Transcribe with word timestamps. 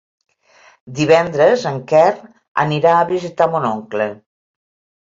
Divendres 0.99 1.67
en 1.73 1.77
Quer 1.93 2.09
anirà 2.65 2.99
a 3.03 3.07
visitar 3.15 3.51
mon 3.55 3.71
oncle. 3.77 4.15